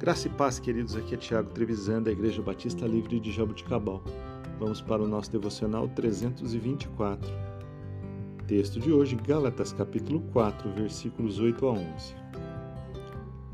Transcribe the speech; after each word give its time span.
Graça 0.00 0.28
e 0.28 0.30
paz, 0.30 0.58
queridos. 0.58 0.96
Aqui 0.96 1.12
é 1.12 1.18
Tiago 1.18 1.50
Trevisan, 1.50 2.00
da 2.02 2.10
Igreja 2.10 2.40
Batista 2.40 2.86
Livre 2.86 3.20
de 3.20 3.30
Jabuticabal. 3.30 4.02
Vamos 4.58 4.80
para 4.80 5.02
o 5.02 5.06
nosso 5.06 5.30
devocional 5.30 5.88
324. 5.88 7.30
Texto 8.46 8.80
de 8.80 8.90
hoje, 8.90 9.14
Gálatas, 9.14 9.74
capítulo 9.74 10.22
4, 10.32 10.72
versículos 10.72 11.38
8 11.38 11.66
a 11.66 11.72
11. 11.72 12.14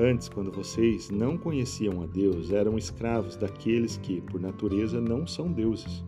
Antes, 0.00 0.30
quando 0.30 0.50
vocês 0.50 1.10
não 1.10 1.36
conheciam 1.36 2.02
a 2.02 2.06
Deus, 2.06 2.50
eram 2.50 2.78
escravos 2.78 3.36
daqueles 3.36 3.98
que, 3.98 4.22
por 4.22 4.40
natureza, 4.40 4.98
não 4.98 5.26
são 5.26 5.52
deuses. 5.52 6.02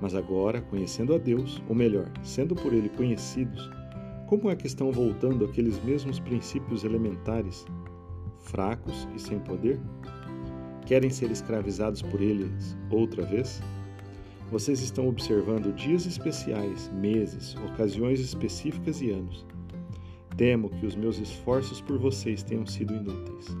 Mas 0.00 0.16
agora, 0.16 0.62
conhecendo 0.62 1.14
a 1.14 1.18
Deus, 1.18 1.62
ou 1.68 1.76
melhor, 1.76 2.10
sendo 2.24 2.56
por 2.56 2.72
Ele 2.72 2.88
conhecidos, 2.88 3.70
como 4.26 4.50
é 4.50 4.56
que 4.56 4.66
estão 4.66 4.90
voltando 4.90 5.44
aqueles 5.44 5.80
mesmos 5.84 6.18
princípios 6.18 6.82
elementares 6.82 7.64
fracos 8.44 9.08
e 9.14 9.18
sem 9.18 9.38
poder? 9.40 9.80
Querem 10.86 11.10
ser 11.10 11.30
escravizados 11.30 12.02
por 12.02 12.20
eles 12.20 12.76
outra 12.90 13.24
vez? 13.24 13.62
Vocês 14.50 14.80
estão 14.80 15.08
observando 15.08 15.74
dias 15.74 16.06
especiais, 16.06 16.90
meses, 16.92 17.56
ocasiões 17.56 18.20
específicas 18.20 19.00
e 19.00 19.10
anos. 19.10 19.44
Temo 20.36 20.68
que 20.68 20.86
os 20.86 20.94
meus 20.94 21.18
esforços 21.18 21.80
por 21.80 21.98
vocês 21.98 22.42
tenham 22.42 22.66
sido 22.66 22.94
inúteis. 22.94 23.56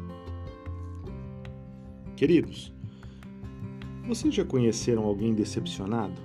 Queridos, 2.16 2.72
vocês 4.06 4.34
já 4.34 4.44
conheceram 4.44 5.04
alguém 5.04 5.34
decepcionado? 5.34 6.20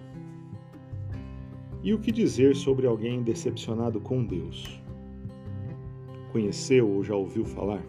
E 1.82 1.94
o 1.94 2.00
que 2.00 2.12
dizer 2.12 2.56
sobre 2.56 2.86
alguém 2.86 3.24
decepcionado 3.24 4.02
com 4.02 4.24
Deus? 4.24 4.82
Conheceu 6.34 6.90
ou 6.90 7.04
já 7.04 7.16
ouviu 7.16 7.46
falar? 7.46 7.82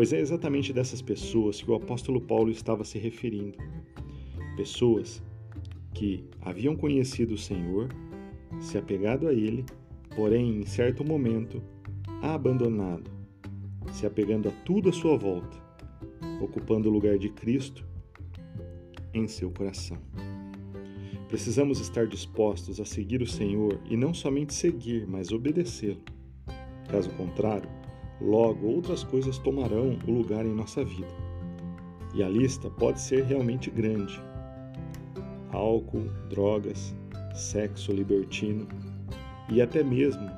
Pois 0.00 0.14
é 0.14 0.18
exatamente 0.18 0.72
dessas 0.72 1.02
pessoas 1.02 1.60
que 1.60 1.70
o 1.70 1.74
apóstolo 1.74 2.22
Paulo 2.22 2.50
estava 2.50 2.84
se 2.84 2.98
referindo. 2.98 3.58
Pessoas 4.56 5.22
que 5.92 6.24
haviam 6.40 6.74
conhecido 6.74 7.34
o 7.34 7.36
Senhor, 7.36 7.90
se 8.58 8.78
apegado 8.78 9.28
a 9.28 9.34
Ele, 9.34 9.62
porém, 10.16 10.58
em 10.58 10.64
certo 10.64 11.04
momento, 11.04 11.62
a 12.22 12.32
abandonado, 12.32 13.10
se 13.92 14.06
apegando 14.06 14.48
a 14.48 14.52
tudo 14.64 14.88
à 14.88 14.92
sua 14.94 15.18
volta, 15.18 15.58
ocupando 16.40 16.88
o 16.88 16.92
lugar 16.92 17.18
de 17.18 17.28
Cristo 17.28 17.86
em 19.12 19.28
seu 19.28 19.50
coração. 19.50 19.98
Precisamos 21.28 21.78
estar 21.78 22.06
dispostos 22.06 22.80
a 22.80 22.86
seguir 22.86 23.20
o 23.20 23.26
Senhor 23.26 23.78
e 23.84 23.98
não 23.98 24.14
somente 24.14 24.54
seguir, 24.54 25.06
mas 25.06 25.30
obedecê-lo. 25.30 26.00
Caso 26.88 27.10
contrário, 27.10 27.68
Logo, 28.20 28.66
outras 28.66 29.02
coisas 29.02 29.38
tomarão 29.38 29.98
o 30.06 30.10
lugar 30.10 30.44
em 30.44 30.54
nossa 30.54 30.84
vida. 30.84 31.08
E 32.14 32.22
a 32.22 32.28
lista 32.28 32.68
pode 32.68 33.00
ser 33.00 33.24
realmente 33.24 33.70
grande: 33.70 34.20
álcool, 35.52 36.10
drogas, 36.28 36.94
sexo 37.34 37.92
libertino 37.92 38.66
e 39.48 39.62
até 39.62 39.82
mesmo 39.82 40.28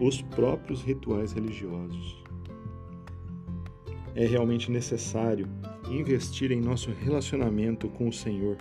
os 0.00 0.22
próprios 0.22 0.82
rituais 0.82 1.32
religiosos. 1.32 2.22
É 4.14 4.26
realmente 4.26 4.70
necessário 4.70 5.48
investir 5.90 6.52
em 6.52 6.60
nosso 6.60 6.90
relacionamento 6.90 7.88
com 7.88 8.08
o 8.08 8.12
Senhor, 8.12 8.56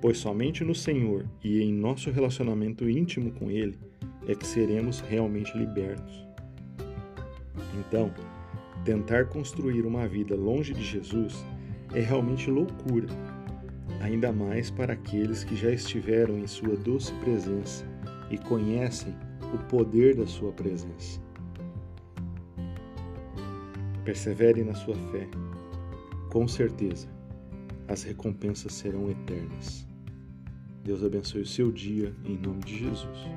pois 0.00 0.18
somente 0.18 0.64
no 0.64 0.74
Senhor 0.74 1.24
e 1.42 1.62
em 1.62 1.72
nosso 1.72 2.10
relacionamento 2.10 2.88
íntimo 2.88 3.32
com 3.32 3.50
Ele 3.50 3.78
é 4.26 4.34
que 4.34 4.46
seremos 4.46 5.00
realmente 5.00 5.56
libertos. 5.56 6.31
Então, 7.78 8.12
tentar 8.84 9.26
construir 9.26 9.84
uma 9.86 10.06
vida 10.06 10.34
longe 10.34 10.72
de 10.72 10.82
Jesus 10.82 11.44
é 11.94 12.00
realmente 12.00 12.50
loucura, 12.50 13.08
ainda 14.00 14.32
mais 14.32 14.70
para 14.70 14.94
aqueles 14.94 15.44
que 15.44 15.54
já 15.56 15.70
estiveram 15.70 16.38
em 16.38 16.46
Sua 16.46 16.76
doce 16.76 17.12
presença 17.14 17.84
e 18.30 18.38
conhecem 18.38 19.14
o 19.54 19.58
poder 19.66 20.16
da 20.16 20.26
Sua 20.26 20.52
presença. 20.52 21.20
Persevere 24.04 24.64
na 24.64 24.74
sua 24.74 24.96
fé. 25.12 25.28
Com 26.28 26.48
certeza, 26.48 27.08
as 27.86 28.02
recompensas 28.02 28.72
serão 28.74 29.08
eternas. 29.08 29.86
Deus 30.82 31.04
abençoe 31.04 31.42
o 31.42 31.46
seu 31.46 31.70
dia, 31.70 32.12
em 32.24 32.36
nome 32.36 32.60
de 32.64 32.78
Jesus. 32.80 33.28